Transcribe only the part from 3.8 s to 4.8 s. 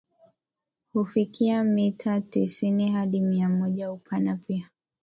Upana pia